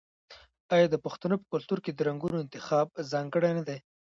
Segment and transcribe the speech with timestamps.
[0.75, 3.77] آیا د پښتنو په کلتور کې د رنګونو انتخاب ځانګړی نه دی؟